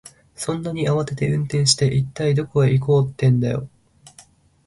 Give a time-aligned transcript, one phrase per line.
[0.33, 3.69] そんなに慌てて運転して、一体どこへ行こうってんだよ。